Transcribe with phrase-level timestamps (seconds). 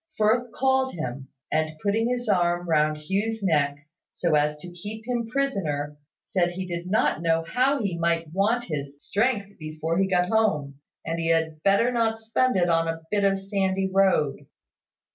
[0.17, 5.27] Firth called him, and putting his arm round Hugh's neck, so as to keep him
[5.27, 10.27] prisoner, said he did not know how he might want his strength before he got
[10.29, 14.47] home, and he had better not spend it on a bit of sandy road.